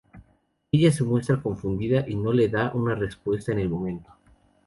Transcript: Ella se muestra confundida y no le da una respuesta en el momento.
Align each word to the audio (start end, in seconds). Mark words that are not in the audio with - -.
Ella 0.71 0.91
se 0.91 1.03
muestra 1.03 1.39
confundida 1.39 2.05
y 2.09 2.15
no 2.15 2.33
le 2.33 2.49
da 2.49 2.71
una 2.73 2.95
respuesta 2.95 3.51
en 3.51 3.59
el 3.59 3.69
momento. 3.69 4.09